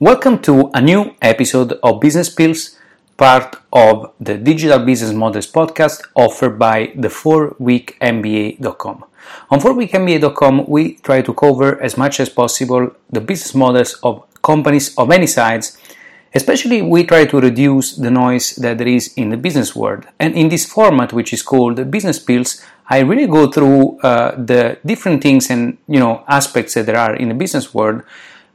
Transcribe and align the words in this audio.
Welcome 0.00 0.40
to 0.40 0.72
a 0.74 0.80
new 0.80 1.14
episode 1.22 1.78
of 1.80 2.00
Business 2.00 2.28
Pills, 2.28 2.76
part 3.16 3.54
of 3.72 4.12
the 4.18 4.36
Digital 4.36 4.80
Business 4.80 5.12
Models 5.12 5.46
podcast 5.46 6.02
offered 6.16 6.58
by 6.58 6.90
the 6.96 7.06
4weekmba.com. 7.06 9.04
On 9.50 9.60
4weekmba.com, 9.60 10.66
we 10.66 10.94
try 10.96 11.22
to 11.22 11.32
cover 11.32 11.80
as 11.80 11.96
much 11.96 12.18
as 12.18 12.28
possible 12.28 12.90
the 13.08 13.20
business 13.20 13.54
models 13.54 13.94
of 14.02 14.24
companies 14.42 14.98
of 14.98 15.12
any 15.12 15.28
size. 15.28 15.78
Especially, 16.34 16.82
we 16.82 17.04
try 17.04 17.24
to 17.26 17.38
reduce 17.38 17.94
the 17.94 18.10
noise 18.10 18.56
that 18.56 18.78
there 18.78 18.88
is 18.88 19.14
in 19.14 19.28
the 19.28 19.36
business 19.36 19.76
world. 19.76 20.06
And 20.18 20.34
in 20.34 20.48
this 20.48 20.66
format, 20.66 21.12
which 21.12 21.32
is 21.32 21.44
called 21.44 21.88
Business 21.92 22.18
Pills, 22.18 22.60
I 22.90 22.98
really 22.98 23.28
go 23.28 23.46
through 23.46 24.00
uh, 24.00 24.34
the 24.36 24.76
different 24.84 25.22
things 25.22 25.50
and 25.50 25.78
you 25.86 26.00
know 26.00 26.24
aspects 26.26 26.74
that 26.74 26.86
there 26.86 26.98
are 26.98 27.14
in 27.14 27.28
the 27.28 27.34
business 27.34 27.72
world 27.72 28.02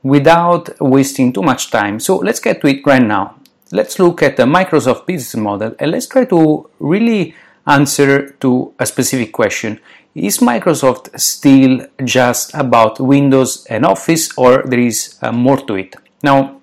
without 0.04 0.80
wasting 0.80 1.34
too 1.34 1.42
much 1.42 1.72
time. 1.72 2.00
So 2.00 2.18
let's 2.18 2.40
get 2.40 2.62
to 2.62 2.68
it 2.68 2.86
right 2.86 3.02
now. 3.02 3.36
Let's 3.72 4.00
look 4.00 4.24
at 4.24 4.38
the 4.38 4.44
Microsoft 4.44 5.06
business 5.06 5.36
model 5.36 5.76
and 5.80 5.92
let's 5.92 6.08
try 6.08 6.26
to 6.26 6.70
really 6.80 7.36
answer 7.68 8.30
to 8.42 8.74
a 8.80 8.86
specific 8.86 9.32
question. 9.32 9.80
Is 10.16 10.40
Microsoft 10.40 11.18
still 11.20 11.86
just 12.04 12.54
about 12.56 13.00
Windows 13.00 13.66
and 13.70 13.86
Office 13.86 14.30
or 14.38 14.64
there 14.66 14.80
is 14.80 15.18
uh, 15.22 15.32
more 15.32 15.58
to 15.68 15.76
it? 15.76 15.96
Now, 16.24 16.59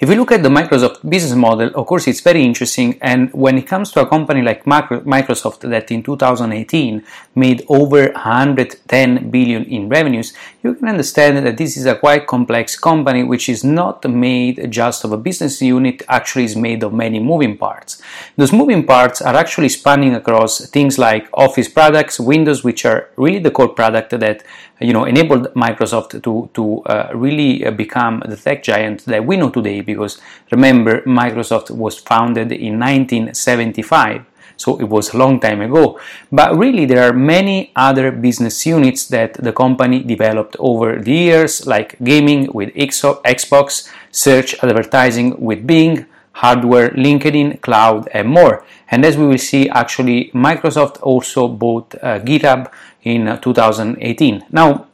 if 0.00 0.08
we 0.08 0.16
look 0.16 0.32
at 0.32 0.42
the 0.42 0.48
Microsoft 0.48 1.08
business 1.08 1.34
model, 1.34 1.70
of 1.74 1.86
course, 1.86 2.06
it's 2.06 2.20
very 2.20 2.42
interesting. 2.42 2.98
And 3.00 3.32
when 3.32 3.58
it 3.58 3.66
comes 3.66 3.92
to 3.92 4.00
a 4.00 4.06
company 4.06 4.42
like 4.42 4.64
Microsoft 4.64 5.60
that 5.70 5.90
in 5.90 6.02
2018 6.02 7.04
made 7.34 7.64
over 7.68 8.10
110 8.10 9.30
billion 9.30 9.64
in 9.64 9.88
revenues, 9.88 10.32
you 10.62 10.74
can 10.74 10.88
understand 10.88 11.46
that 11.46 11.56
this 11.56 11.76
is 11.76 11.86
a 11.86 11.94
quite 11.94 12.26
complex 12.26 12.76
company 12.76 13.22
which 13.22 13.48
is 13.48 13.64
not 13.64 14.04
made 14.08 14.70
just 14.70 15.04
of 15.04 15.12
a 15.12 15.16
business 15.16 15.60
unit, 15.62 16.02
actually 16.08 16.44
is 16.44 16.56
made 16.56 16.82
of 16.82 16.92
many 16.92 17.20
moving 17.20 17.56
parts. 17.56 18.02
Those 18.36 18.52
moving 18.52 18.86
parts 18.86 19.22
are 19.22 19.34
actually 19.34 19.68
spanning 19.68 20.14
across 20.14 20.66
things 20.70 20.98
like 20.98 21.28
Office 21.32 21.68
products, 21.68 22.18
Windows, 22.18 22.64
which 22.64 22.84
are 22.84 23.10
really 23.16 23.38
the 23.38 23.50
core 23.50 23.68
product 23.68 24.10
that 24.10 24.44
you 24.80 24.92
know 24.92 25.04
enabled 25.04 25.52
Microsoft 25.54 26.22
to 26.22 26.50
to 26.54 26.82
uh, 26.82 27.10
really 27.14 27.64
uh, 27.64 27.70
become 27.70 28.22
the 28.26 28.36
tech 28.36 28.62
giant 28.62 29.04
that 29.06 29.24
we 29.24 29.36
know 29.36 29.50
today. 29.50 29.80
Because 29.80 30.20
remember, 30.50 31.02
Microsoft 31.02 31.70
was 31.70 31.98
founded 31.98 32.52
in 32.52 32.78
1975 32.78 34.24
so 34.56 34.78
it 34.78 34.84
was 34.84 35.12
a 35.12 35.18
long 35.18 35.40
time 35.40 35.60
ago. 35.60 35.98
But 36.30 36.56
really, 36.56 36.84
there 36.86 37.08
are 37.08 37.12
many 37.12 37.72
other 37.76 38.10
business 38.10 38.64
units 38.66 39.06
that 39.08 39.34
the 39.34 39.52
company 39.52 40.02
developed 40.02 40.56
over 40.58 41.00
the 41.00 41.12
years, 41.12 41.66
like 41.66 41.96
gaming 42.02 42.48
with 42.52 42.72
Xbox, 42.74 43.90
search 44.10 44.54
advertising 44.62 45.40
with 45.40 45.66
Bing, 45.66 46.06
hardware, 46.32 46.90
LinkedIn, 46.90 47.60
cloud, 47.60 48.08
and 48.12 48.28
more. 48.28 48.64
And 48.90 49.04
as 49.04 49.16
we 49.16 49.26
will 49.26 49.38
see, 49.38 49.68
actually, 49.68 50.30
Microsoft 50.34 51.00
also 51.02 51.48
bought 51.48 51.94
uh, 51.96 52.20
GitHub 52.20 52.70
in 53.04 53.38
2018. 53.40 54.44
Now, 54.50 54.86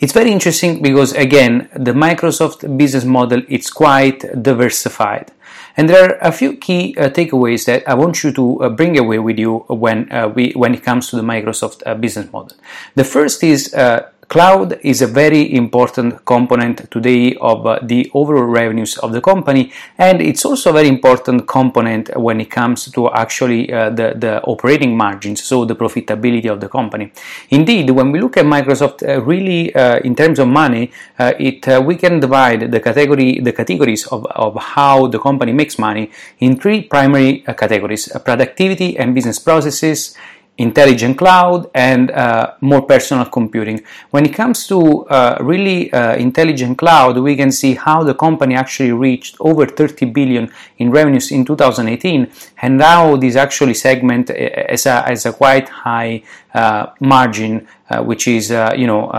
it's 0.00 0.12
very 0.12 0.32
interesting 0.32 0.82
because 0.82 1.12
again, 1.12 1.68
the 1.74 1.92
Microsoft 1.92 2.76
business 2.76 3.04
model 3.04 3.42
it's 3.48 3.70
quite 3.70 4.20
diversified. 4.42 5.30
And 5.76 5.88
there 5.88 6.10
are 6.10 6.18
a 6.20 6.32
few 6.32 6.56
key 6.56 6.96
uh, 6.98 7.10
takeaways 7.10 7.64
that 7.66 7.88
I 7.88 7.94
want 7.94 8.24
you 8.24 8.32
to 8.32 8.62
uh, 8.62 8.68
bring 8.70 8.98
away 8.98 9.18
with 9.18 9.38
you 9.38 9.58
when 9.68 10.10
uh, 10.10 10.28
we 10.28 10.52
when 10.52 10.74
it 10.74 10.82
comes 10.82 11.10
to 11.10 11.16
the 11.16 11.22
Microsoft 11.22 11.82
uh, 11.86 11.94
business 11.94 12.32
model. 12.32 12.56
The 12.96 13.04
first 13.04 13.44
is 13.44 13.72
uh, 13.74 14.10
Cloud 14.30 14.78
is 14.82 15.02
a 15.02 15.08
very 15.08 15.56
important 15.56 16.24
component 16.24 16.88
today 16.88 17.34
of 17.40 17.66
uh, 17.66 17.80
the 17.82 18.08
overall 18.14 18.44
revenues 18.44 18.96
of 18.98 19.10
the 19.10 19.20
company, 19.20 19.72
and 19.98 20.22
it's 20.22 20.44
also 20.44 20.70
a 20.70 20.72
very 20.72 20.86
important 20.86 21.48
component 21.48 22.16
when 22.16 22.40
it 22.40 22.48
comes 22.48 22.88
to 22.92 23.10
actually 23.10 23.72
uh, 23.72 23.90
the, 23.90 24.14
the 24.16 24.40
operating 24.42 24.96
margins, 24.96 25.42
so 25.42 25.64
the 25.64 25.74
profitability 25.74 26.48
of 26.48 26.60
the 26.60 26.68
company. 26.68 27.10
Indeed, 27.48 27.90
when 27.90 28.12
we 28.12 28.20
look 28.20 28.36
at 28.36 28.44
Microsoft, 28.44 29.02
uh, 29.02 29.20
really 29.20 29.74
uh, 29.74 29.98
in 29.98 30.14
terms 30.14 30.38
of 30.38 30.46
money, 30.46 30.92
uh, 31.18 31.32
it 31.36 31.66
uh, 31.66 31.82
we 31.84 31.96
can 31.96 32.20
divide 32.20 32.70
the 32.70 32.78
category 32.78 33.40
the 33.40 33.52
categories 33.52 34.06
of, 34.06 34.26
of 34.26 34.54
how 34.62 35.08
the 35.08 35.18
company 35.18 35.52
makes 35.52 35.76
money 35.76 36.08
in 36.38 36.56
three 36.56 36.82
primary 36.82 37.40
categories: 37.58 38.08
productivity 38.24 38.96
and 38.96 39.12
business 39.12 39.40
processes 39.40 40.14
intelligent 40.60 41.16
cloud 41.16 41.70
and 41.74 42.10
uh, 42.10 42.52
more 42.60 42.82
personal 42.82 43.24
computing. 43.24 43.82
When 44.10 44.26
it 44.26 44.34
comes 44.34 44.66
to 44.66 45.06
uh, 45.06 45.38
really 45.40 45.90
uh, 45.92 46.16
intelligent 46.16 46.76
cloud, 46.76 47.16
we 47.16 47.34
can 47.34 47.50
see 47.50 47.74
how 47.74 48.02
the 48.02 48.14
company 48.14 48.54
actually 48.54 48.92
reached 48.92 49.36
over 49.40 49.66
30 49.66 50.06
billion 50.06 50.52
in 50.78 50.90
revenues 50.90 51.32
in 51.32 51.44
2018, 51.46 52.30
and 52.60 52.76
now 52.76 53.16
this 53.16 53.36
actually 53.36 53.74
segment 53.74 54.28
has 54.28 54.86
a, 54.86 55.02
has 55.02 55.24
a 55.24 55.32
quite 55.32 55.68
high 55.68 56.22
uh, 56.52 56.86
margin, 57.00 57.66
uh, 57.88 58.02
which 58.02 58.28
is 58.28 58.50
uh, 58.50 58.72
you 58.76 58.86
know 58.86 59.10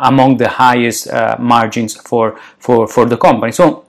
among 0.00 0.38
the 0.38 0.48
highest 0.48 1.08
margins 1.38 1.96
for, 1.96 2.38
for 2.58 2.88
for 2.88 3.04
the 3.04 3.16
company. 3.16 3.52
So 3.52 3.85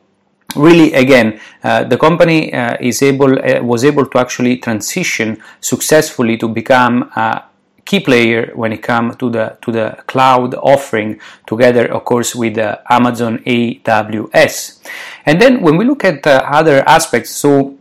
really 0.57 0.93
again 0.93 1.39
uh, 1.63 1.83
the 1.83 1.97
company 1.97 2.53
uh, 2.53 2.75
is 2.79 3.01
able 3.01 3.37
uh, 3.39 3.61
was 3.61 3.83
able 3.85 4.05
to 4.05 4.17
actually 4.17 4.57
transition 4.57 5.41
successfully 5.61 6.37
to 6.37 6.47
become 6.47 7.03
a 7.15 7.43
key 7.85 7.99
player 8.01 8.51
when 8.55 8.73
it 8.73 8.83
comes 8.83 9.15
to 9.15 9.29
the 9.29 9.57
to 9.61 9.71
the 9.71 9.97
cloud 10.07 10.53
offering 10.55 11.19
together 11.45 11.85
of 11.93 12.03
course 12.03 12.35
with 12.35 12.57
Amazon 12.89 13.39
AWS 13.45 14.81
and 15.25 15.41
then 15.41 15.61
when 15.61 15.77
we 15.77 15.85
look 15.85 16.03
at 16.03 16.25
other 16.27 16.83
aspects 16.87 17.29
so 17.29 17.76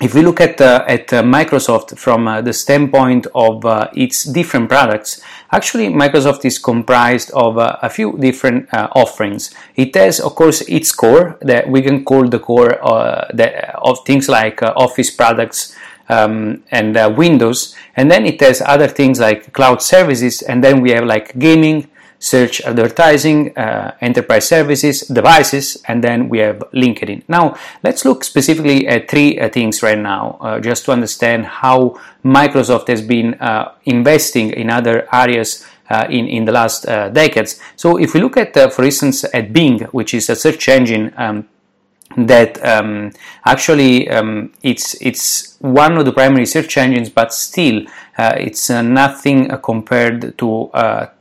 if 0.00 0.14
we 0.14 0.22
look 0.22 0.40
at 0.40 0.60
uh, 0.60 0.84
at 0.88 1.12
uh, 1.12 1.22
Microsoft 1.22 1.96
from 1.96 2.26
uh, 2.26 2.40
the 2.40 2.52
standpoint 2.52 3.26
of 3.34 3.64
uh, 3.64 3.88
its 3.94 4.24
different 4.24 4.68
products, 4.68 5.22
actually 5.52 5.88
Microsoft 5.88 6.44
is 6.44 6.58
comprised 6.58 7.30
of 7.30 7.58
uh, 7.58 7.76
a 7.80 7.88
few 7.88 8.18
different 8.18 8.72
uh, 8.74 8.88
offerings. 8.92 9.54
It 9.76 9.94
has, 9.94 10.20
of 10.20 10.34
course, 10.34 10.62
its 10.62 10.90
core 10.90 11.38
that 11.42 11.68
we 11.68 11.80
can 11.82 12.04
call 12.04 12.28
the 12.28 12.40
core 12.40 12.76
that, 13.32 13.74
of 13.76 14.04
things 14.04 14.28
like 14.28 14.62
Office 14.62 15.10
products. 15.10 15.74
Um, 16.06 16.64
and 16.70 17.16
Windows, 17.16 17.74
and 17.96 18.10
then 18.10 18.26
it 18.26 18.38
has 18.42 18.60
other 18.60 18.88
things 18.88 19.20
like 19.20 19.54
cloud 19.54 19.80
services, 19.80 20.42
and 20.42 20.62
then 20.62 20.82
we 20.82 20.90
have 20.90 21.04
like 21.04 21.38
gaming, 21.38 21.88
search 22.24 22.62
advertising, 22.62 23.56
uh, 23.58 23.94
enterprise 24.00 24.48
services, 24.48 25.02
devices, 25.02 25.76
and 25.88 26.02
then 26.02 26.30
we 26.30 26.38
have 26.38 26.58
LinkedIn. 26.72 27.22
Now, 27.28 27.54
let's 27.82 28.06
look 28.06 28.24
specifically 28.24 28.88
at 28.88 29.10
three 29.10 29.38
uh, 29.38 29.50
things 29.50 29.82
right 29.82 29.98
now, 29.98 30.38
uh, 30.40 30.58
just 30.58 30.86
to 30.86 30.92
understand 30.92 31.44
how 31.44 32.00
Microsoft 32.24 32.88
has 32.88 33.02
been 33.02 33.34
uh, 33.34 33.74
investing 33.84 34.50
in 34.52 34.70
other 34.70 35.06
areas. 35.12 35.66
Uh, 35.90 36.06
in, 36.08 36.26
in 36.26 36.46
the 36.46 36.50
last 36.50 36.88
uh, 36.88 37.10
decades. 37.10 37.60
So, 37.76 37.98
if 37.98 38.14
we 38.14 38.20
look 38.22 38.38
at, 38.38 38.54
for 38.72 38.82
instance, 38.84 39.22
at 39.34 39.52
Bing, 39.52 39.80
which 39.92 40.14
is 40.14 40.30
a 40.30 40.34
search 40.34 40.66
engine 40.70 41.12
um, 41.18 41.46
that 42.16 42.64
um, 42.64 43.12
actually 43.44 44.08
um, 44.08 44.50
it's 44.62 44.96
it's 45.02 45.58
one 45.60 45.98
of 45.98 46.06
the 46.06 46.12
primary 46.12 46.46
search 46.46 46.78
engines, 46.78 47.10
but 47.10 47.34
still 47.34 47.84
uh, 48.16 48.32
it's 48.38 48.70
uh, 48.70 48.80
nothing 48.80 49.50
compared 49.62 50.38
to 50.38 50.70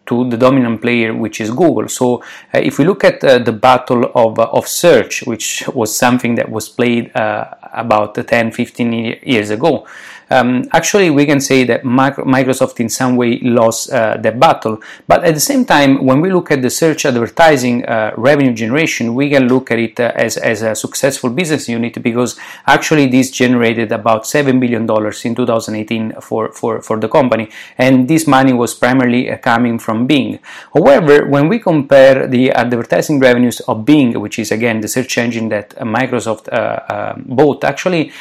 to 0.06 0.30
the 0.30 0.38
dominant 0.38 0.82
player, 0.82 1.14
which 1.14 1.40
is 1.40 1.50
Google. 1.50 1.88
So, 1.88 2.22
uh, 2.54 2.60
if 2.60 2.78
we 2.80 2.86
look 2.86 3.04
at 3.04 3.24
uh, 3.24 3.40
the 3.40 3.54
battle 3.54 4.12
of, 4.16 4.40
uh, 4.40 4.50
of 4.52 4.68
search, 4.68 5.24
which 5.24 5.64
was 5.74 5.96
something 5.96 6.36
that 6.36 6.50
was 6.50 6.70
played 6.70 7.12
about 7.16 8.16
10 8.16 8.52
15 8.52 9.20
years 9.24 9.50
ago, 9.50 9.88
um, 10.34 10.64
actually 10.72 11.10
we 11.10 11.26
can 11.26 11.40
say 11.40 11.64
that 11.64 11.84
Microsoft 11.84 12.80
in 12.80 12.90
some 12.90 13.16
way 13.16 13.40
lost 13.42 13.92
uh, 13.92 14.18
the 14.18 14.32
battle. 14.32 14.82
But 15.08 15.24
at 15.24 15.34
the 15.36 15.46
same 15.52 15.64
time, 15.66 16.06
when 16.06 16.22
we 16.22 16.32
look 16.32 16.50
at 16.52 16.62
the 16.62 16.70
search 16.70 17.06
advertising 17.06 17.86
uh, 17.86 18.14
revenue 18.18 18.54
generation, 18.54 19.14
we 19.14 19.30
can 19.30 19.48
look 19.48 19.70
at 19.72 19.80
it 19.80 20.00
uh, 20.00 20.12
as, 20.16 20.38
as 20.38 20.62
a 20.62 20.76
successful 20.76 21.30
business 21.30 21.70
unit 21.70 22.02
because 22.02 22.40
actually 22.66 23.08
this 23.08 23.30
generated 23.30 23.92
about 23.92 24.24
$7 24.24 24.60
billion 24.60 24.84
in 24.84 25.36
2018 25.36 26.14
for, 26.22 26.52
for, 26.52 26.82
for 26.82 26.98
the 27.00 27.08
company. 27.08 27.50
And 27.78 28.08
this 28.08 28.26
money 28.26 28.54
was 28.54 28.74
primarily 28.74 29.30
uh, 29.30 29.38
coming 29.38 29.78
from 29.78 30.08
Bing. 30.08 30.40
However, 30.74 31.28
when 31.28 31.48
we 31.48 31.60
compare 31.60 32.28
the 32.28 32.52
advertising 32.52 33.20
revenues 33.20 33.60
of 33.62 33.86
Bing, 33.86 34.20
which 34.20 34.40
is 34.40 34.52
again 34.52 34.82
the 34.82 34.88
search 34.88 35.18
engine 35.18 35.50
that 35.50 35.76
Microsoft 35.78 36.52
uh, 36.52 37.14
um, 37.14 37.24
bought, 37.28 37.64
actually 37.64 38.12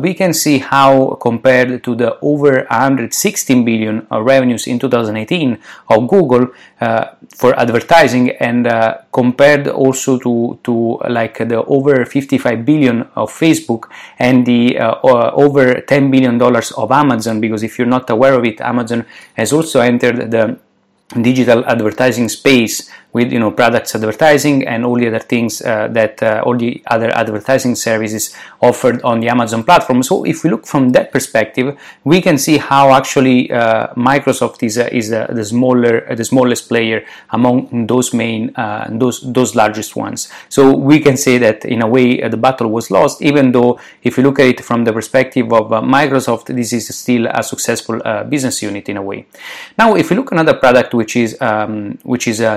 we 0.00 0.14
can 0.14 0.32
see 0.32 0.58
how 0.58 1.14
compared 1.20 1.53
compared 1.54 1.84
to 1.84 1.94
the 1.94 2.18
over 2.20 2.66
116 2.70 3.64
billion 3.64 4.06
revenues 4.10 4.66
in 4.66 4.78
2018 4.78 5.58
of 5.90 6.08
Google 6.08 6.48
uh, 6.80 7.06
for 7.28 7.58
advertising, 7.58 8.30
and 8.40 8.66
uh, 8.66 8.98
compared 9.12 9.68
also 9.68 10.18
to 10.18 10.58
to 10.64 10.98
like 11.08 11.38
the 11.38 11.62
over 11.66 12.04
55 12.04 12.64
billion 12.64 13.02
of 13.14 13.30
Facebook 13.30 13.88
and 14.18 14.44
the 14.46 14.78
uh, 14.78 15.30
over 15.34 15.80
10 15.80 16.10
billion 16.10 16.38
dollars 16.38 16.72
of 16.72 16.90
Amazon. 16.90 17.40
Because 17.40 17.62
if 17.62 17.78
you're 17.78 17.86
not 17.86 18.10
aware 18.10 18.34
of 18.34 18.44
it, 18.44 18.60
Amazon 18.60 19.06
has 19.34 19.52
also 19.52 19.80
entered 19.80 20.30
the 20.30 20.58
digital 21.20 21.64
advertising 21.66 22.28
space 22.28 22.90
with 23.14 23.32
you 23.32 23.38
know 23.38 23.50
products 23.50 23.94
advertising 23.94 24.66
and 24.66 24.84
all 24.84 24.96
the 24.96 25.06
other 25.06 25.20
things 25.20 25.62
uh, 25.62 25.88
that 25.88 26.22
uh, 26.22 26.42
all 26.44 26.56
the 26.58 26.82
other 26.88 27.10
advertising 27.16 27.74
services 27.76 28.34
offered 28.60 29.00
on 29.02 29.20
the 29.20 29.28
Amazon 29.28 29.62
platform. 29.62 30.02
So 30.02 30.24
if 30.24 30.42
we 30.42 30.50
look 30.50 30.66
from 30.66 30.90
that 30.90 31.12
perspective, 31.12 31.78
we 32.02 32.20
can 32.20 32.36
see 32.36 32.58
how 32.58 32.92
actually 32.92 33.50
uh, 33.50 33.86
Microsoft 33.94 34.62
is 34.62 34.76
is 34.76 35.10
the 35.10 35.44
smaller 35.44 36.14
the 36.14 36.24
smallest 36.24 36.68
player 36.68 37.06
among 37.30 37.86
those 37.86 38.12
main 38.12 38.52
those 38.90 39.20
those 39.32 39.54
largest 39.54 39.96
ones. 39.96 40.28
So 40.48 40.76
we 40.76 40.98
can 41.00 41.16
say 41.16 41.38
that 41.38 41.64
in 41.64 41.82
a 41.82 41.86
way 41.86 42.28
the 42.28 42.36
battle 42.36 42.68
was 42.68 42.90
lost, 42.90 43.22
even 43.22 43.52
though 43.52 43.78
if 44.02 44.18
you 44.18 44.24
look 44.24 44.40
at 44.40 44.46
it 44.46 44.60
from 44.64 44.84
the 44.84 44.92
perspective 44.92 45.52
of 45.52 45.70
Microsoft, 45.84 46.46
this 46.46 46.72
is 46.72 46.88
still 46.98 47.28
a 47.30 47.42
successful 47.42 48.00
business 48.28 48.60
unit 48.62 48.88
in 48.88 48.96
a 48.96 49.02
way. 49.02 49.26
Now, 49.78 49.94
if 49.94 50.10
we 50.10 50.16
look 50.16 50.32
another 50.32 50.54
product 50.54 50.94
which 50.94 51.14
is 51.14 51.40
um, 51.40 51.98
which 52.02 52.26
is 52.26 52.40
uh, 52.40 52.56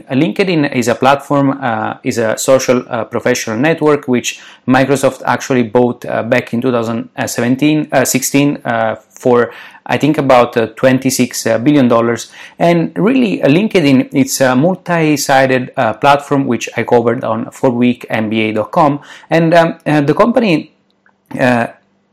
LinkedIn. 0.00 0.04
Uh, 0.10 0.14
LinkedIn 0.14 0.74
is 0.74 0.88
a 0.88 0.94
platform, 0.94 1.50
uh, 1.50 1.98
is 2.02 2.18
a 2.18 2.36
social 2.38 2.82
uh, 2.88 3.04
professional 3.04 3.58
network 3.58 4.08
which 4.08 4.40
Microsoft 4.66 5.22
actually 5.26 5.62
bought 5.62 6.04
uh, 6.04 6.22
back 6.22 6.52
in 6.52 6.60
2017, 6.60 7.88
16 8.04 8.58
for 9.08 9.52
I 9.86 9.98
think 9.98 10.16
about 10.16 10.56
uh, 10.56 10.68
26 10.68 11.46
uh, 11.46 11.58
billion 11.58 11.88
dollars. 11.88 12.32
And 12.58 12.96
really, 12.96 13.42
uh, 13.42 13.48
LinkedIn 13.48 14.08
it's 14.12 14.40
a 14.40 14.56
multi-sided 14.56 15.74
platform 16.00 16.46
which 16.46 16.68
I 16.76 16.84
covered 16.84 17.22
on 17.24 17.46
4weekmba.com, 17.46 19.00
and 19.30 19.54
um, 19.54 19.78
the 19.84 20.14
company 20.14 20.72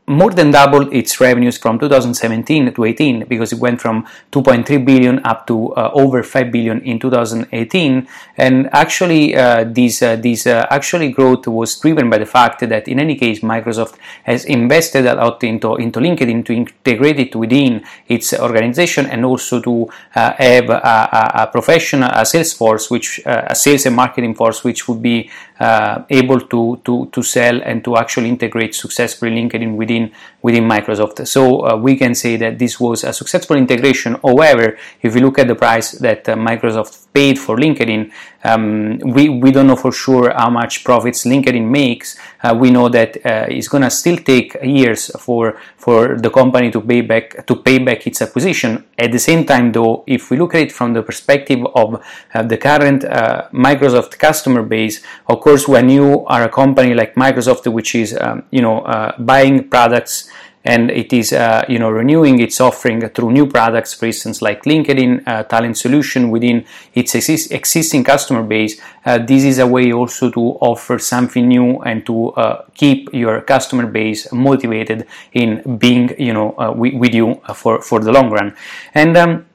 more 0.06 0.30
than 0.30 0.50
doubled 0.50 0.92
its 0.92 1.20
revenues 1.20 1.56
from 1.58 1.78
2017 1.78 2.74
to 2.74 2.84
18 2.84 3.24
because 3.26 3.52
it 3.52 3.58
went 3.60 3.80
from 3.80 4.04
2.3 4.32 4.84
billion 4.84 5.20
up 5.24 5.46
to 5.46 5.72
uh, 5.74 5.90
over 5.94 6.24
5 6.24 6.50
billion 6.50 6.80
in 6.80 6.98
2018 6.98 8.08
and 8.36 8.68
actually 8.72 9.36
uh, 9.36 9.62
this 9.64 10.02
uh, 10.02 10.16
this 10.16 10.46
uh, 10.46 10.66
actually 10.70 11.12
growth 11.12 11.46
was 11.46 11.78
driven 11.78 12.10
by 12.10 12.18
the 12.18 12.26
fact 12.26 12.68
that 12.68 12.88
in 12.88 12.98
any 12.98 13.14
case 13.14 13.40
Microsoft 13.40 13.96
has 14.24 14.44
invested 14.44 15.06
a 15.06 15.14
lot 15.14 15.42
into 15.44 15.76
into 15.76 16.00
LinkedIn 16.00 16.44
to 16.46 16.52
integrate 16.52 17.20
it 17.20 17.36
within 17.36 17.84
its 18.08 18.34
organization 18.34 19.06
and 19.06 19.24
also 19.24 19.60
to 19.60 19.88
uh, 20.16 20.32
have 20.32 20.68
a, 20.68 21.42
a, 21.42 21.46
professional 21.46 22.10
a 22.12 22.26
sales 22.26 22.52
force 22.52 22.90
which 22.90 23.24
uh, 23.24 23.44
a 23.46 23.54
sales 23.54 23.86
and 23.86 23.94
marketing 23.94 24.34
force 24.34 24.64
which 24.64 24.88
would 24.88 25.00
be 25.00 25.30
Uh, 25.62 26.04
able 26.10 26.40
to, 26.40 26.80
to 26.84 27.06
to 27.12 27.22
sell 27.22 27.62
and 27.62 27.84
to 27.84 27.96
actually 27.96 28.28
integrate 28.28 28.74
successfully 28.74 29.30
LinkedIn 29.30 29.76
within 29.76 30.10
within 30.42 30.64
Microsoft. 30.64 31.26
So 31.26 31.60
uh, 31.60 31.76
we 31.76 31.96
can 31.96 32.14
say 32.14 32.36
that 32.36 32.58
this 32.58 32.78
was 32.78 33.04
a 33.04 33.12
successful 33.12 33.56
integration. 33.56 34.16
However, 34.22 34.76
if 35.00 35.14
we 35.14 35.20
look 35.20 35.38
at 35.38 35.46
the 35.46 35.54
price 35.54 35.92
that 35.92 36.28
uh, 36.28 36.34
Microsoft 36.34 37.06
paid 37.14 37.38
for 37.38 37.56
LinkedIn, 37.56 38.10
um, 38.44 38.98
we, 38.98 39.28
we 39.28 39.52
don't 39.52 39.68
know 39.68 39.76
for 39.76 39.92
sure 39.92 40.32
how 40.34 40.50
much 40.50 40.82
profits 40.82 41.24
LinkedIn 41.24 41.68
makes. 41.68 42.18
Uh, 42.42 42.56
we 42.58 42.70
know 42.70 42.88
that 42.88 43.16
uh, 43.24 43.46
it's 43.48 43.68
gonna 43.68 43.90
still 43.90 44.16
take 44.16 44.56
years 44.62 45.10
for 45.18 45.56
for 45.76 46.16
the 46.16 46.30
company 46.30 46.70
to 46.70 46.80
pay 46.80 47.00
back 47.02 47.46
to 47.46 47.54
pay 47.54 47.78
back 47.78 48.06
its 48.06 48.20
acquisition. 48.20 48.84
At 48.98 49.12
the 49.12 49.18
same 49.18 49.44
time, 49.44 49.70
though, 49.70 50.02
if 50.06 50.30
we 50.30 50.38
look 50.38 50.54
at 50.54 50.62
it 50.62 50.72
from 50.72 50.92
the 50.92 51.02
perspective 51.02 51.64
of 51.74 52.02
uh, 52.34 52.42
the 52.42 52.56
current 52.56 53.04
uh, 53.04 53.48
Microsoft 53.52 54.18
customer 54.18 54.62
base, 54.62 55.02
of 55.28 55.40
course, 55.40 55.68
when 55.68 55.88
you 55.88 56.24
are 56.26 56.44
a 56.44 56.48
company 56.48 56.94
like 56.94 57.14
Microsoft, 57.14 57.70
which 57.70 57.94
is 57.94 58.16
um, 58.20 58.42
you 58.50 58.62
know 58.62 58.82
buying 59.18 59.68
products 59.68 60.31
and 60.64 60.90
it 60.90 61.12
is 61.12 61.32
uh, 61.32 61.64
you 61.68 61.78
know 61.78 61.90
renewing 61.90 62.40
its 62.40 62.60
offering 62.60 63.08
through 63.10 63.32
new 63.32 63.46
products 63.46 63.94
for 63.94 64.06
instance 64.06 64.40
like 64.42 64.62
linkedin 64.64 65.22
uh, 65.26 65.42
talent 65.44 65.76
solution 65.76 66.30
within 66.30 66.64
its 66.94 67.14
exist- 67.14 67.52
existing 67.52 68.04
customer 68.04 68.42
base. 68.42 68.80
Uh, 69.04 69.18
this 69.18 69.44
is 69.44 69.58
a 69.58 69.66
way 69.66 69.92
also 69.92 70.30
to 70.30 70.40
offer 70.60 70.98
something 70.98 71.48
new 71.48 71.80
and 71.80 72.06
to 72.06 72.30
uh, 72.30 72.64
keep 72.74 73.12
your 73.12 73.40
customer 73.40 73.86
base 73.86 74.32
motivated 74.32 75.06
in 75.32 75.78
being 75.78 76.14
you 76.18 76.32
know 76.32 76.54
uh, 76.58 76.72
with, 76.72 76.94
with, 76.94 77.14
you 77.14 77.40
for 77.54 77.80
for 77.82 78.00
the 78.00 78.12
long 78.12 78.30
run. 78.30 78.54
And 78.94 79.16
um, 79.16 79.46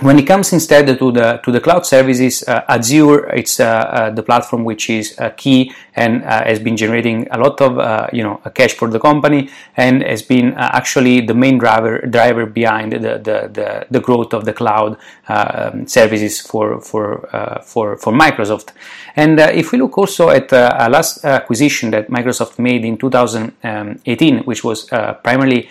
when 0.00 0.18
it 0.18 0.26
comes 0.26 0.52
instead 0.52 0.86
to 0.86 1.12
the 1.12 1.40
to 1.42 1.50
the 1.50 1.60
cloud 1.60 1.84
services, 1.84 2.44
uh, 2.46 2.62
Azure 2.68 3.28
it's 3.30 3.58
uh, 3.58 3.64
uh, 3.64 4.10
the 4.10 4.22
platform 4.22 4.64
which 4.64 4.90
is 4.90 5.18
uh, 5.18 5.30
key 5.30 5.72
and 5.96 6.24
uh, 6.24 6.44
has 6.44 6.60
been 6.60 6.76
generating 6.76 7.26
a 7.30 7.38
lot 7.38 7.60
of 7.60 7.78
uh, 7.78 8.06
you 8.12 8.22
know 8.22 8.40
cash 8.54 8.74
for 8.74 8.88
the 8.88 9.00
company 9.00 9.50
and 9.76 10.02
has 10.02 10.22
been 10.22 10.54
actually 10.56 11.20
the 11.20 11.34
main 11.34 11.58
driver 11.58 12.00
driver 12.06 12.46
behind 12.46 12.92
the 12.92 12.98
the, 12.98 13.50
the, 13.52 13.86
the 13.90 14.00
growth 14.00 14.32
of 14.32 14.44
the 14.44 14.52
cloud 14.52 14.96
um, 15.28 15.86
services 15.86 16.40
for 16.40 16.80
for 16.80 17.28
for 17.64 17.96
for 17.96 18.12
Microsoft. 18.12 18.72
And 19.16 19.40
if 19.40 19.72
we 19.72 19.78
look 19.78 19.98
also 19.98 20.30
at 20.30 20.52
a 20.52 20.88
last 20.88 21.24
acquisition 21.24 21.90
that 21.90 22.08
Microsoft 22.08 22.58
made 22.58 22.84
in 22.84 22.96
2018, 22.98 24.44
which 24.44 24.62
was 24.62 24.84
primarily 24.84 25.68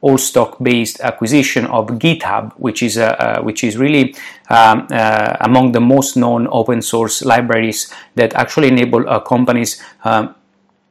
all 0.00 0.18
stock 0.18 0.56
based 0.62 1.00
acquisition 1.00 1.66
of 1.66 1.86
GitHub, 1.98 2.52
which 2.54 2.82
is, 2.82 2.96
uh, 2.96 3.04
uh, 3.18 3.42
which 3.42 3.62
is 3.62 3.76
really 3.76 4.14
um, 4.48 4.86
uh, 4.90 5.36
among 5.40 5.72
the 5.72 5.80
most 5.80 6.16
known 6.16 6.48
open 6.50 6.82
source 6.82 7.22
libraries 7.22 7.92
that 8.14 8.34
actually 8.34 8.68
enable 8.68 9.08
uh, 9.08 9.20
companies 9.20 9.82
um, 10.04 10.34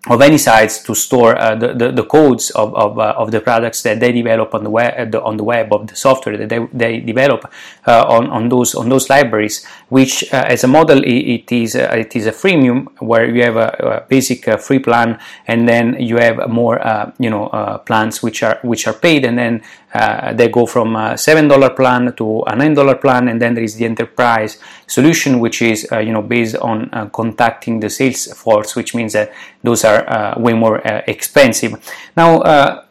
of 0.07 0.21
any 0.21 0.37
size 0.37 0.81
to 0.81 0.95
store 0.95 1.37
uh, 1.37 1.55
the, 1.55 1.73
the, 1.73 1.91
the, 1.91 2.03
codes 2.05 2.51
of, 2.51 2.73
of, 2.73 2.97
uh, 2.97 3.13
of, 3.17 3.31
the 3.31 3.41
products 3.41 3.83
that 3.83 3.99
they 3.99 4.13
develop 4.13 4.55
on 4.55 4.63
the 4.63 4.69
web 4.69 5.13
on 5.15 5.35
the 5.35 5.43
web 5.43 5.73
of 5.73 5.87
the 5.87 5.95
software 5.95 6.37
that 6.37 6.47
they, 6.47 6.65
they 6.71 6.99
develop 7.01 7.51
uh, 7.85 8.05
on, 8.07 8.27
on 8.27 8.47
those 8.47 8.75
on 8.75 8.87
those 8.87 9.09
libraries 9.09 9.65
which 9.89 10.23
uh, 10.31 10.45
as 10.47 10.63
a 10.63 10.67
model 10.67 11.01
it 11.03 11.51
is 11.51 11.75
uh, 11.75 11.89
it 11.91 12.15
is 12.15 12.27
a 12.27 12.31
freemium 12.31 12.87
where 13.01 13.29
you 13.29 13.43
have 13.43 13.57
a, 13.57 13.67
a 14.05 14.07
basic 14.07 14.47
uh, 14.47 14.55
free 14.55 14.79
plan 14.79 15.19
and 15.47 15.67
then 15.67 15.97
you 15.99 16.15
have 16.15 16.49
more 16.49 16.79
you 17.19 17.29
know 17.29 17.49
plans 17.85 18.23
which 18.23 18.41
are 18.41 18.57
which 18.61 18.87
are 18.87 18.93
paid 18.93 19.25
and 19.25 19.37
then 19.37 19.61
uh, 19.93 20.33
they 20.33 20.49
go 20.49 20.65
from 20.65 20.95
a 20.95 21.13
$7 21.13 21.75
plan 21.75 22.13
to 22.15 22.41
a 22.41 22.53
$9 22.53 23.01
plan 23.01 23.27
and 23.27 23.41
then 23.41 23.53
there 23.55 23.63
is 23.63 23.75
the 23.75 23.85
enterprise 23.85 24.57
solution 24.87 25.39
which 25.39 25.61
is 25.61 25.87
uh, 25.91 25.99
you 25.99 26.11
know 26.11 26.21
based 26.21 26.55
on 26.57 26.89
uh, 26.93 27.07
contacting 27.07 27.79
the 27.79 27.89
sales 27.89 28.31
force 28.33 28.75
which 28.75 28.93
means 28.93 29.13
that 29.13 29.31
those 29.63 29.83
are 29.83 30.07
uh, 30.09 30.39
way 30.39 30.53
more 30.53 30.85
uh, 30.87 31.01
expensive. 31.07 31.73
Now 32.15 32.41
uh, 32.41 32.83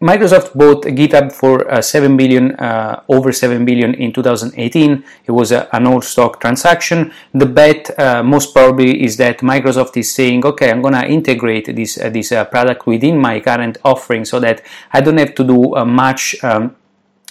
Microsoft 0.00 0.54
bought 0.54 0.84
GitHub 0.84 1.32
for 1.32 1.70
uh, 1.72 1.80
7 1.80 2.18
billion, 2.18 2.54
uh, 2.56 3.02
over 3.08 3.32
7 3.32 3.64
billion 3.64 3.94
in 3.94 4.12
2018. 4.12 5.02
It 5.24 5.30
was 5.30 5.52
a, 5.52 5.74
an 5.74 5.86
all 5.86 6.02
stock 6.02 6.38
transaction. 6.38 7.12
The 7.32 7.46
bet, 7.46 7.98
uh, 7.98 8.22
most 8.22 8.52
probably, 8.52 9.02
is 9.02 9.16
that 9.16 9.38
Microsoft 9.38 9.96
is 9.96 10.12
saying, 10.14 10.44
okay, 10.44 10.70
I'm 10.70 10.82
gonna 10.82 11.06
integrate 11.06 11.74
this 11.74 11.98
uh, 11.98 12.10
this 12.10 12.30
uh, 12.30 12.44
product 12.44 12.86
within 12.86 13.18
my 13.18 13.40
current 13.40 13.78
offering 13.84 14.26
so 14.26 14.38
that 14.40 14.62
I 14.92 15.00
don't 15.00 15.16
have 15.16 15.34
to 15.36 15.44
do 15.44 15.74
uh, 15.74 15.86
much. 15.86 16.36
Um, 16.44 16.76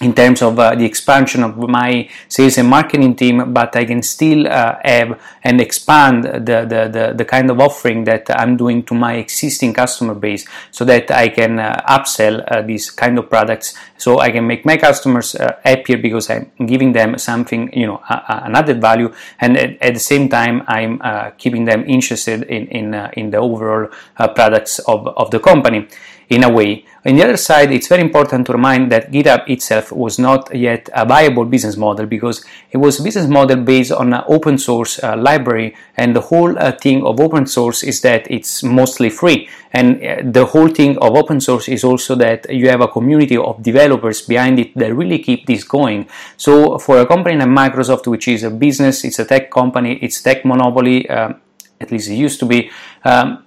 in 0.02 0.14
terms 0.14 0.42
of 0.42 0.60
uh, 0.60 0.76
the 0.76 0.84
expansion 0.84 1.42
of 1.42 1.58
my 1.58 2.10
sales 2.28 2.58
and 2.58 2.68
marketing 2.68 3.16
team, 3.16 3.54
but 3.54 3.74
I 3.78 3.86
can 3.86 4.02
still 4.02 4.46
uh, 4.46 4.76
have 4.84 5.22
and 5.42 5.62
expand 5.62 6.26
the, 6.26 6.66
the, 6.68 6.90
the, 6.92 7.14
the, 7.16 7.24
kind 7.24 7.50
of 7.50 7.62
offering 7.62 8.04
that 8.04 8.30
I'm 8.30 8.58
doing 8.58 8.84
to 8.84 8.94
my 8.94 9.14
existing 9.14 9.74
customer 9.74 10.14
base 10.14 10.46
so 10.72 10.84
that 10.84 11.12
I 11.12 11.30
can 11.30 11.60
uh, 11.60 11.82
upsell 11.88 12.44
uh, 12.46 12.62
these 12.62 12.92
kind 12.92 13.18
of 13.18 13.30
products 13.30 13.74
so 13.98 14.20
I 14.20 14.32
can 14.32 14.46
make 14.46 14.66
my 14.66 14.76
customers 14.76 15.34
uh, 15.34 15.56
happier 15.64 15.98
because 15.98 16.30
I'm 16.30 16.52
giving 16.66 16.92
them 16.92 17.18
something, 17.18 17.72
you 17.72 17.88
know, 17.88 18.02
an 18.10 18.54
added 18.54 18.82
value 18.82 19.14
and 19.40 19.56
at, 19.56 19.82
at, 19.82 19.94
the 19.94 20.00
same 20.02 20.28
time 20.28 20.64
I'm 20.68 21.02
uh, 21.02 21.30
keeping 21.38 21.64
them 21.64 21.86
interested 21.88 22.44
in, 22.44 22.68
in, 22.68 22.94
in 23.14 23.30
the 23.30 23.38
overall 23.38 23.88
products 24.18 24.80
of, 24.80 25.08
of 25.08 25.32
the 25.32 25.40
company 25.40 25.88
in 26.30 26.44
a 26.44 26.50
way. 26.50 26.86
On 27.06 27.16
the 27.16 27.24
other 27.24 27.38
side, 27.38 27.72
it's 27.72 27.88
very 27.88 28.02
important 28.02 28.48
to 28.48 28.54
remind 28.54 28.92
that 28.92 29.12
GitHub 29.12 29.48
itself 29.48 29.85
was 29.92 30.20
not 30.20 30.54
yet 30.56 30.90
a 30.94 31.06
viable 31.06 31.46
business 31.46 31.78
model 31.78 32.06
because 32.06 32.44
it 32.72 32.78
was 32.78 33.00
a 33.00 33.04
business 33.04 33.28
model 33.28 33.58
based 33.58 33.92
on 33.92 34.14
an 34.14 34.24
open 34.28 34.58
source 34.58 35.02
uh, 35.04 35.16
library, 35.18 35.76
and 35.98 36.16
the 36.16 36.22
whole 36.22 36.58
uh, 36.58 36.72
thing 36.72 37.04
of 37.04 37.20
open 37.20 37.46
source 37.46 37.84
is 37.84 38.02
that 38.02 38.30
it's 38.30 38.64
mostly 38.64 39.10
free. 39.10 39.50
And 39.72 40.04
uh, 40.04 40.22
the 40.24 40.46
whole 40.46 40.70
thing 40.70 40.98
of 40.98 41.16
open 41.16 41.42
source 41.42 41.68
is 41.68 41.84
also 41.84 42.16
that 42.16 42.50
you 42.50 42.70
have 42.70 42.82
a 42.82 42.88
community 42.88 43.38
of 43.38 43.62
developers 43.62 44.22
behind 44.22 44.60
it 44.60 44.76
that 44.76 44.94
really 44.94 45.20
keep 45.20 45.46
this 45.46 45.64
going. 45.64 46.08
So, 46.38 46.78
for 46.78 47.00
a 47.00 47.06
company 47.06 47.38
like 47.38 47.48
Microsoft, 47.48 48.08
which 48.08 48.28
is 48.28 48.44
a 48.44 48.52
business, 48.52 49.04
it's 49.04 49.20
a 49.20 49.26
tech 49.26 49.52
company, 49.52 50.00
it's 50.02 50.22
tech 50.22 50.46
monopoly, 50.46 51.10
um, 51.10 51.42
at 51.80 51.92
least 51.92 52.10
it 52.10 52.16
used 52.16 52.40
to 52.40 52.46
be. 52.46 52.70
Um, 53.04 53.45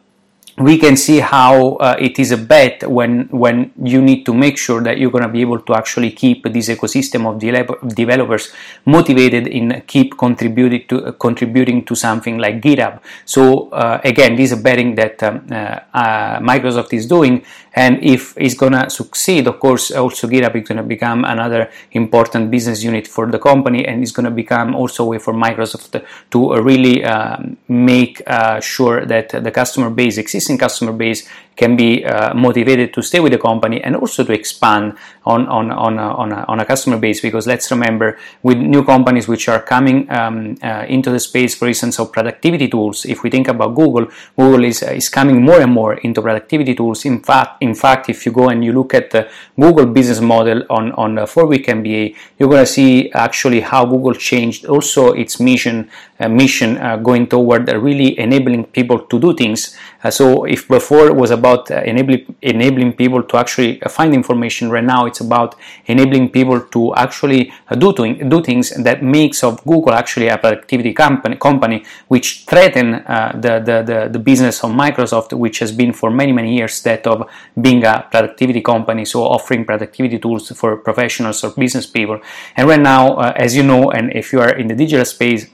we 0.61 0.77
can 0.77 0.97
see 0.97 1.21
how 1.21 1.77
uh, 1.77 1.97
it 1.99 2.19
is 2.19 2.33
a 2.33 2.37
bet 2.37 2.89
when 2.89 3.29
when 3.31 3.71
you 3.83 4.03
need 4.03 4.25
to 4.25 4.35
make 4.35 4.59
sure 4.59 4.81
that 4.83 4.99
you're 4.99 5.11
going 5.11 5.23
to 5.23 5.29
be 5.29 5.41
able 5.41 5.61
to 5.61 5.75
actually 5.75 6.11
keep 6.11 6.43
this 6.53 6.69
ecosystem 6.69 7.27
of 7.27 7.39
de- 7.39 7.95
developers 7.95 8.53
motivated 8.85 9.47
in 9.47 9.83
keep 9.87 10.19
contributing 10.19 10.85
to 10.89 11.07
uh, 11.07 11.13
contributing 11.13 11.85
to 11.85 11.95
something 11.95 12.39
like 12.39 12.61
GitHub. 12.61 13.01
So 13.25 13.69
uh, 13.71 14.01
again, 14.03 14.35
this 14.35 14.51
is 14.53 14.59
a 14.59 14.63
betting 14.63 14.97
that 14.97 15.23
um, 15.23 15.47
uh, 15.51 15.79
uh, 15.95 16.41
Microsoft 16.41 16.93
is 16.93 17.07
doing, 17.07 17.45
and 17.75 18.03
if 18.03 18.37
it's 18.37 18.55
going 18.55 18.73
to 18.73 18.91
succeed, 18.91 19.47
of 19.47 19.61
course, 19.61 19.93
also 19.93 20.27
GitHub 20.27 20.57
is 20.57 20.67
going 20.67 20.79
to 20.79 20.83
become 20.83 21.25
another 21.25 21.71
important 21.93 22.51
business 22.51 22.83
unit 22.83 23.07
for 23.07 23.31
the 23.31 23.39
company, 23.39 23.87
and 23.87 24.03
it's 24.03 24.13
going 24.13 24.25
to 24.25 24.33
become 24.33 24.75
also 24.75 25.05
a 25.05 25.07
way 25.07 25.19
for 25.19 25.33
Microsoft 25.33 26.05
to 26.31 26.55
really 26.63 27.05
um, 27.05 27.57
make 27.69 28.23
sure 28.61 29.07
that 29.07 29.29
the 29.29 29.51
customer 29.51 29.91
base 29.91 30.19
exists 30.19 30.48
existing 30.49 30.59
customer 30.59 30.93
base 30.93 31.29
can 31.59 31.77
be 31.77 32.05
uh, 32.05 32.33
motivated 32.33 32.95
to 32.95 33.03
stay 33.03 33.21
with 33.21 33.33
the 33.33 33.39
company 33.39 33.83
and 33.83 33.97
also 33.97 34.25
to 34.25 34.33
expand 34.33 34.97
on, 35.27 35.47
on, 35.49 35.71
on, 35.73 35.99
a, 35.99 36.09
on, 36.23 36.33
a, 36.33 36.45
on 36.49 36.61
a 36.61 36.65
customer 36.65 36.97
base. 36.97 37.21
Because 37.21 37.47
let's 37.47 37.71
remember 37.71 38.17
with 38.43 38.57
new 38.57 38.85
companies 38.85 39.27
which 39.27 39.49
are 39.49 39.61
coming 39.61 40.09
um, 40.11 40.57
uh, 40.63 40.87
into 40.89 41.11
the 41.11 41.21
space 41.21 41.55
for 41.55 41.67
instance 41.69 41.99
of 41.99 42.13
productivity 42.13 42.69
tools 42.69 43.05
if 43.05 43.23
we 43.23 43.31
think 43.31 43.49
about 43.49 43.75
google 43.75 44.07
google 44.37 44.65
is, 44.65 44.83
uh, 44.83 44.87
is 44.87 45.09
coming 45.09 45.43
more 45.43 45.61
and 45.61 45.73
more 45.73 45.95
into 45.95 46.23
productivity 46.23 46.75
tools. 46.75 47.05
In 47.05 47.21
fact 47.21 47.61
in 47.61 47.75
fact 47.75 48.09
if 48.09 48.25
you 48.25 48.33
go 48.33 48.49
and 48.49 48.65
you 48.65 48.73
look 48.73 48.95
at 48.95 49.11
the 49.11 49.29
google 49.59 49.87
business 49.87 50.21
model 50.21 50.63
on 50.71 50.93
on 50.93 51.27
four 51.27 51.47
week 51.47 51.67
mba 51.67 52.15
you're 52.39 52.49
going 52.49 52.65
to 52.65 52.73
see 52.79 53.11
actually 53.13 53.61
how 53.61 53.85
google 53.85 54.15
changed 54.15 54.65
also 54.67 55.13
its 55.13 55.41
mission 55.41 55.91
uh, 56.21 56.29
mission 56.29 56.79
uh, 56.79 56.97
going 56.97 57.27
toward 57.27 57.69
really 57.69 58.19
enabling 58.19 58.65
people 58.65 58.99
to 58.99 59.21
do 59.21 59.35
things. 59.35 59.77
Uh, 60.03 60.11
so 60.11 60.45
if 60.45 60.67
before 60.69 61.07
it 61.07 61.15
was 61.15 61.31
about 61.31 61.48
about 61.49 61.71
uh, 61.71 61.83
enabling 61.83 62.37
enabling 62.43 62.93
people 62.93 63.23
to 63.23 63.37
actually 63.37 63.81
uh, 63.83 63.89
find 63.89 64.15
information. 64.15 64.71
Right 64.71 64.85
now, 64.85 65.07
it's 65.07 65.21
about 65.21 65.55
enabling 65.87 66.31
people 66.31 66.61
to 66.61 66.95
actually 66.95 67.53
uh, 67.69 67.75
do 67.75 67.93
to, 67.95 68.25
do 68.25 68.43
things 68.43 68.71
that 68.71 69.03
makes 69.03 69.43
of 69.43 69.63
Google 69.65 69.93
actually 69.93 70.29
a 70.29 70.39
productivity 70.39 70.93
company 70.93 71.37
company 71.37 71.85
which 72.09 72.45
threaten 72.47 72.91
the, 72.91 73.63
the, 73.65 73.77
the 73.91 74.09
the 74.11 74.19
business 74.19 74.63
of 74.65 74.71
Microsoft, 74.71 75.33
which 75.33 75.59
has 75.59 75.73
been 75.73 75.93
for 75.93 76.11
many 76.11 76.33
many 76.33 76.57
years 76.57 76.83
that 76.83 77.07
of 77.07 77.29
being 77.61 77.85
a 77.85 78.07
productivity 78.11 78.61
company, 78.61 79.05
so 79.05 79.23
offering 79.23 79.65
productivity 79.65 80.19
tools 80.19 80.49
for 80.61 80.77
professionals 80.77 81.45
or 81.45 81.51
business 81.51 81.87
people. 81.87 82.21
And 82.57 82.69
right 82.69 82.81
now, 82.81 83.19
as 83.45 83.57
you 83.57 83.63
know, 83.63 83.91
and 83.91 84.13
if 84.13 84.33
you 84.33 84.41
are 84.41 84.55
in 84.57 84.69
the 84.69 84.75
digital 84.75 85.05
space 85.05 85.47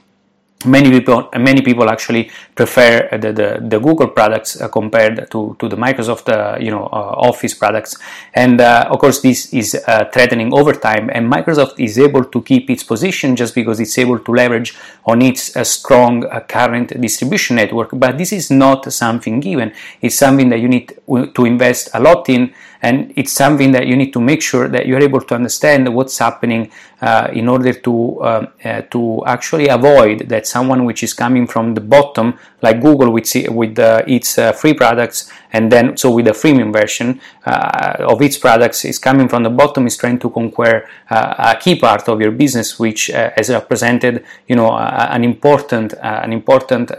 many 0.65 0.89
people 0.89 1.29
many 1.37 1.61
people 1.61 1.89
actually 1.89 2.29
prefer 2.55 3.07
the, 3.11 3.31
the, 3.33 3.65
the 3.67 3.79
Google 3.79 4.07
products 4.07 4.59
uh, 4.59 4.67
compared 4.67 5.29
to, 5.31 5.55
to 5.59 5.69
the 5.69 5.75
Microsoft 5.75 6.29
uh, 6.29 6.57
you 6.59 6.71
know 6.71 6.85
uh, 6.85 7.29
Office 7.29 7.53
products. 7.53 7.97
And 8.33 8.61
uh, 8.61 8.87
of 8.89 8.99
course 8.99 9.21
this 9.21 9.53
is 9.53 9.75
uh, 9.87 10.05
threatening 10.13 10.53
over 10.53 10.73
time 10.73 11.09
and 11.13 11.31
Microsoft 11.31 11.79
is 11.79 11.97
able 11.99 12.25
to 12.25 12.41
keep 12.41 12.69
its 12.69 12.83
position 12.83 13.35
just 13.35 13.55
because 13.55 13.79
it's 13.79 13.97
able 13.97 14.19
to 14.19 14.31
leverage 14.31 14.75
on 15.05 15.21
its 15.21 15.55
uh, 15.55 15.63
strong 15.63 16.23
current 16.47 16.99
distribution 16.99 17.55
network. 17.57 17.89
But 17.93 18.17
this 18.17 18.31
is 18.31 18.51
not 18.51 18.91
something 18.91 19.39
given. 19.39 19.73
It's 20.01 20.15
something 20.15 20.49
that 20.49 20.59
you 20.59 20.67
need 20.67 20.93
to 21.07 21.45
invest 21.45 21.89
a 21.93 21.99
lot 21.99 22.29
in 22.29 22.53
and 22.85 23.11
it's 23.15 23.31
something 23.31 23.71
that 23.71 23.87
you 23.87 23.95
need 23.95 24.11
to 24.13 24.21
make 24.21 24.41
sure 24.41 24.67
that 24.67 24.85
you're 24.85 25.01
able 25.09 25.21
to 25.29 25.33
understand 25.33 25.81
what's 25.97 26.17
happening 26.19 26.71
uh, 27.01 27.27
in 27.33 27.47
order 27.47 27.73
to 27.73 27.93
uh, 28.21 28.45
uh, 28.63 28.81
to 28.93 29.23
actually 29.25 29.67
avoid 29.67 30.17
that 30.29 30.45
someone 30.45 30.85
which 30.85 31.01
is 31.01 31.11
coming 31.13 31.47
from 31.47 31.73
the 31.73 31.81
bottom 31.81 32.27
like 32.65 32.77
Google 32.87 33.09
with 33.15 33.27
with 33.61 33.77
uh, 33.79 34.01
its 34.17 34.29
uh, 34.37 34.51
free 34.61 34.75
products 34.83 35.31
and 35.55 35.71
then 35.73 35.85
so 36.01 36.07
with 36.15 36.25
the 36.25 36.35
freemium 36.41 36.71
version 36.81 37.07
uh, 37.45 38.11
of 38.13 38.21
its 38.27 38.37
products 38.45 38.79
is 38.91 38.97
coming 38.99 39.27
from 39.31 39.41
the 39.43 39.53
bottom 39.61 39.87
is 39.87 39.95
trying 40.03 40.19
to 40.19 40.29
conquer 40.29 40.75
a 41.09 41.55
key 41.63 41.75
part 41.85 42.03
of 42.09 42.19
your 42.23 42.31
business 42.31 42.67
which 42.83 43.01
has 43.37 43.47
represented 43.49 44.13
you 44.49 44.55
know 44.59 44.69
an 45.15 45.23
important 45.23 45.93
an 46.01 46.31
important 46.33 46.91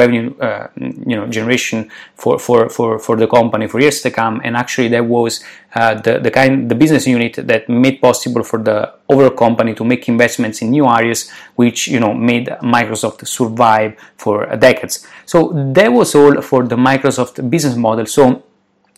revenue 0.00 0.28
you 1.10 1.16
know 1.16 1.26
generation 1.38 1.90
for, 2.14 2.38
for, 2.38 2.68
for, 2.68 2.98
for 2.98 3.16
the 3.16 3.26
company 3.26 3.66
for 3.66 3.80
years 3.80 4.00
to 4.02 4.10
come. 4.10 4.40
And 4.44 4.56
actually 4.56 4.88
that 4.88 5.04
was 5.04 5.42
uh, 5.74 5.94
the, 6.00 6.18
the 6.18 6.30
kind 6.30 6.70
the 6.70 6.74
business 6.74 7.06
unit 7.06 7.34
that 7.46 7.68
made 7.68 8.00
possible 8.00 8.42
for 8.42 8.58
the 8.58 8.92
overall 9.08 9.30
company 9.30 9.74
to 9.74 9.84
make 9.84 10.08
investments 10.08 10.62
in 10.62 10.70
new 10.70 10.86
areas 10.88 11.30
which 11.56 11.88
you 11.88 12.00
know 12.00 12.14
made 12.14 12.46
Microsoft 12.62 13.26
survive 13.26 13.94
for 14.16 14.46
decades. 14.56 15.06
So 15.26 15.52
that 15.74 15.92
was 15.92 16.14
all 16.14 16.40
for 16.40 16.66
the 16.66 16.76
Microsoft 16.76 17.50
business 17.50 17.76
model. 17.76 18.06
So 18.06 18.44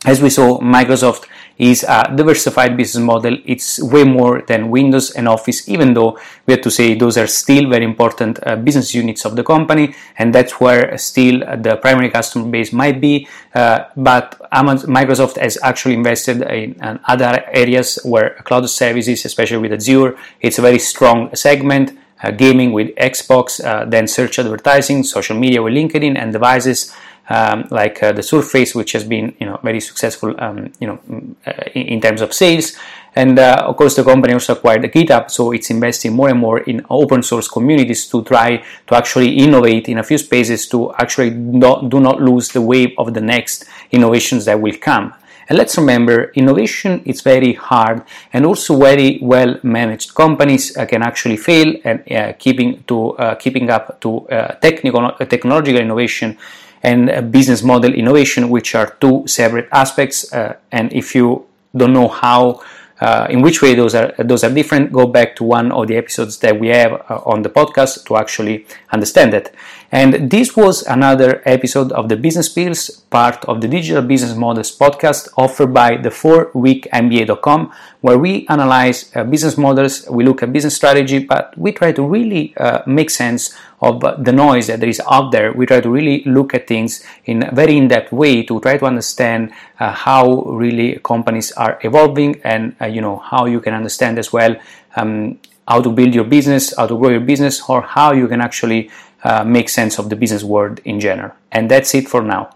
as 0.07 0.23
we 0.23 0.31
saw, 0.31 0.59
Microsoft 0.61 1.27
is 1.59 1.85
a 1.87 2.11
diversified 2.17 2.75
business 2.75 3.05
model. 3.05 3.37
It's 3.45 3.83
way 3.83 4.03
more 4.03 4.41
than 4.41 4.71
Windows 4.71 5.11
and 5.11 5.29
Office, 5.29 5.69
even 5.69 5.93
though 5.93 6.19
we 6.47 6.55
have 6.55 6.63
to 6.63 6.71
say 6.71 6.95
those 6.95 7.19
are 7.19 7.27
still 7.27 7.69
very 7.69 7.85
important 7.85 8.39
uh, 8.47 8.57
business 8.57 8.95
units 8.95 9.27
of 9.27 9.37
the 9.37 9.45
company, 9.45 9.95
and 10.17 10.35
that's 10.35 10.59
where 10.59 10.97
still 10.97 11.41
the 11.41 11.77
primary 11.83 12.09
customer 12.09 12.49
base 12.49 12.73
might 12.73 12.99
be. 12.99 13.29
Uh, 13.55 13.85
but 13.95 14.41
Microsoft 14.51 15.37
has 15.37 15.59
actually 15.63 15.95
invested 15.95 16.41
in, 16.43 16.83
in, 16.83 16.99
other 17.07 17.45
areas 17.53 17.99
where 18.03 18.37
cloud 18.45 18.69
services, 18.71 19.27
especially 19.27 19.59
with 19.59 19.73
Azure, 19.75 20.17
it's 20.41 20.59
a 20.59 20.63
very 20.63 20.79
strong 20.79 21.35
segment. 21.35 21.99
Uh, 22.23 22.31
gaming 22.31 22.73
with 22.73 22.95
Xbox, 22.97 23.65
uh, 23.65 23.87
then 23.87 24.07
search 24.07 24.39
advertising, 24.39 25.03
social 25.03 25.35
media 25.39 25.63
with 25.63 25.73
LinkedIn, 25.73 26.19
and 26.19 26.35
devices 26.35 26.95
um, 27.31 27.67
like 27.71 28.03
uh, 28.03 28.13
the 28.13 28.23
Surface, 28.23 28.75
which 28.75 28.93
has 28.93 29.05
been 29.05 29.35
you 29.41 29.47
know 29.47 29.59
very 29.63 29.81
successful 29.81 30.35
um, 30.39 30.73
you 30.81 30.87
know 30.89 30.99
mm, 31.09 31.35
uh, 31.47 31.53
in, 31.75 31.87
in, 31.87 32.01
terms 32.01 32.21
of 32.21 32.35
sales. 32.35 32.77
And 33.17 33.39
uh, 33.39 33.65
of 33.67 33.77
course, 33.77 33.97
the 33.97 34.05
company 34.05 34.35
also 34.35 34.53
acquired 34.53 34.83
GitHub, 34.83 35.31
so 35.31 35.53
it's 35.53 35.71
investing 35.71 36.13
more 36.13 36.29
and 36.29 36.39
more 36.39 36.59
in 36.59 36.85
open 36.91 37.23
source 37.23 37.49
communities 37.49 38.07
to 38.09 38.23
try 38.23 38.63
to 38.87 38.95
actually 38.95 39.39
innovate 39.39 39.89
in 39.89 39.99
a 39.99 40.05
few 40.05 40.19
spaces 40.19 40.69
to 40.69 40.93
actually 40.95 41.31
not, 41.31 41.89
do 41.89 41.99
not 41.99 42.21
lose 42.21 42.51
the 42.51 42.61
wave 42.61 42.93
of 42.99 43.15
the 43.15 43.21
next 43.21 43.65
innovations 43.91 44.45
that 44.45 44.61
will 44.61 44.77
come. 44.77 45.13
And 45.49 45.59
let's 45.59 45.77
remember, 45.77 46.31
innovation 46.37 47.03
is 47.05 47.23
very 47.23 47.55
hard, 47.55 48.05
and 48.33 48.47
also 48.47 48.79
very 48.79 49.19
well 49.21 49.59
managed 49.65 50.15
companies 50.15 50.77
uh, 50.77 50.87
can 50.87 51.03
actually 51.03 51.37
fail 51.37 51.75
and 51.83 52.13
uh, 52.13 52.35
keeping 52.39 52.85
to 52.85 53.17
uh, 53.19 53.35
keeping 53.35 53.69
up 53.71 54.01
to 54.03 54.29
uh, 54.29 54.55
technical 54.61 55.11
technological 55.27 55.81
innovation 55.81 56.39
and 56.83 57.31
business 57.31 57.63
model 57.63 57.93
innovation, 57.93 58.49
which 58.49 58.75
are 58.75 58.97
two 59.01 59.27
separate 59.27 59.69
aspects. 59.73 60.33
Uh, 60.33 60.57
and 60.73 60.93
if 60.93 61.15
you 61.15 61.47
don't 61.77 61.93
know 61.93 62.09
how 62.09 62.63
uh, 63.01 63.27
in 63.31 63.41
which 63.41 63.63
way 63.63 63.75
those 63.75 63.95
are 63.95 64.13
those 64.19 64.45
are 64.45 64.51
different 64.51 64.93
go 64.93 65.07
back 65.07 65.35
to 65.37 65.45
one 65.45 65.73
of 65.73 65.89
the 65.89 65.97
episodes 65.97 66.39
that 66.39 66.59
we 66.61 66.69
have 66.69 66.93
uh, 66.93 67.21
on 67.25 67.43
the 67.43 67.49
podcast 67.49 68.05
to 68.05 68.17
actually 68.17 68.67
understand 68.93 69.33
it 69.33 69.55
and 69.93 70.31
this 70.31 70.57
was 70.57 70.83
another 70.83 71.43
episode 71.45 71.91
of 71.93 72.09
the 72.09 72.17
business 72.17 72.49
pills 72.49 72.91
part 73.11 73.45
of 73.47 73.61
the 73.61 73.69
digital 73.69 74.03
business 74.03 74.37
models 74.37 74.77
podcast 74.77 75.29
offered 75.37 75.75
by 75.75 75.97
the 75.97 76.11
4 76.11 76.51
week 76.55 76.87
mba.com 76.93 77.73
where 78.01 78.19
we 78.19 78.47
analyze 78.49 79.11
uh, 79.17 79.25
business 79.25 79.59
models 79.59 80.09
we 80.09 80.25
look 80.25 80.43
at 80.43 80.53
business 80.53 80.77
strategy 80.77 81.19
but 81.19 81.57
we 81.59 81.73
try 81.73 81.93
to 81.93 82.03
really 82.03 82.57
uh, 82.57 82.83
make 82.87 83.11
sense 83.11 83.55
of 83.83 84.01
the 84.25 84.33
noise 84.33 84.67
that 84.67 84.83
is 84.85 85.01
out 85.11 85.33
there. 85.33 85.53
We 85.53 85.67
try 85.67 85.81
to 85.81 85.91
really 85.91 86.23
look 86.25 86.55
at 86.55 86.67
things 86.67 87.05
in 87.25 87.43
a 87.43 87.55
very 87.55 87.77
in-depth 87.77 88.13
way 88.13 88.43
to 88.45 88.61
try 88.61 88.77
to 88.77 88.85
understand 88.85 89.53
uh, 89.79 89.93
how 89.93 90.43
really 90.43 90.99
companies 91.03 91.53
are 91.53 91.79
evolving 91.83 92.41
and 92.45 92.77
uh, 92.81 92.87
you 92.87 93.01
know 93.01 93.17
how 93.17 93.47
you 93.47 93.61
can 93.61 93.75
understand 93.75 94.19
as 94.19 94.33
well 94.33 94.55
um, 94.97 95.39
how 95.67 95.81
to 95.81 95.91
build 95.91 96.15
your 96.15 96.25
business 96.25 96.75
how 96.77 96.87
to 96.87 96.97
grow 96.97 97.11
your 97.11 97.21
business 97.21 97.63
or 97.69 97.81
how 97.81 98.13
you 98.13 98.29
can 98.29 98.41
actually 98.41 98.91
uh, 99.25 99.45
make 99.45 99.69
sense 99.69 99.99
of 99.99 100.09
the 100.09 100.17
business 100.17 100.43
world 100.43 100.81
in 100.85 101.01
general. 101.01 101.33
And 101.53 101.71
that's 101.71 101.95
it 101.95 102.09
for 102.09 102.23
now 102.23 102.51